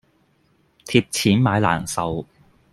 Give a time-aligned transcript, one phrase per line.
[0.87, 2.25] 貼錢買難受